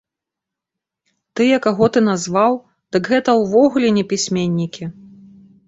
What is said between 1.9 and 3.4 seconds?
ты назваў, дык гэта